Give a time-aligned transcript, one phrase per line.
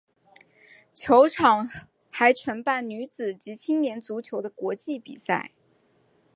[0.95, 1.69] 球场
[2.09, 5.51] 还承办女子及青年足球的国际比赛。